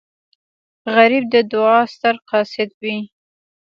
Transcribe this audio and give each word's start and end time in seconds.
غریب 0.95 1.23
د 1.33 1.35
دعا 1.51 1.79
ستر 1.93 2.15
قاصد 2.29 2.69
وي 2.81 2.97